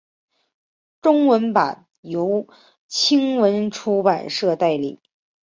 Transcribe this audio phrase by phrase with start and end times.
[1.03, 2.47] 中文版由
[2.87, 4.99] 青文出版社代理。